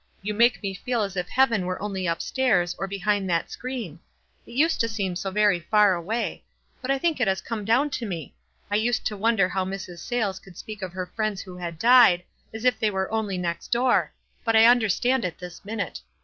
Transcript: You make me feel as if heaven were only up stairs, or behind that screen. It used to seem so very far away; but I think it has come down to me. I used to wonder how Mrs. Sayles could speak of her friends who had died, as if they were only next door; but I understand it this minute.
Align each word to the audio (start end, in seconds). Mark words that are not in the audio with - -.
You 0.23 0.33
make 0.33 0.63
me 0.63 0.73
feel 0.73 1.03
as 1.03 1.15
if 1.15 1.29
heaven 1.29 1.67
were 1.67 1.79
only 1.79 2.07
up 2.07 2.23
stairs, 2.23 2.75
or 2.79 2.87
behind 2.87 3.29
that 3.29 3.51
screen. 3.51 3.99
It 4.47 4.53
used 4.55 4.79
to 4.79 4.87
seem 4.87 5.15
so 5.15 5.29
very 5.29 5.59
far 5.59 5.93
away; 5.93 6.43
but 6.81 6.89
I 6.89 6.97
think 6.97 7.19
it 7.21 7.27
has 7.27 7.39
come 7.39 7.65
down 7.65 7.91
to 7.91 8.07
me. 8.07 8.33
I 8.71 8.77
used 8.77 9.05
to 9.05 9.15
wonder 9.15 9.47
how 9.49 9.63
Mrs. 9.63 9.99
Sayles 9.99 10.39
could 10.39 10.57
speak 10.57 10.81
of 10.81 10.93
her 10.93 11.05
friends 11.05 11.41
who 11.41 11.55
had 11.57 11.77
died, 11.77 12.23
as 12.51 12.65
if 12.65 12.79
they 12.79 12.89
were 12.89 13.11
only 13.11 13.37
next 13.37 13.67
door; 13.67 14.11
but 14.43 14.55
I 14.55 14.65
understand 14.65 15.23
it 15.23 15.37
this 15.37 15.63
minute. 15.63 16.01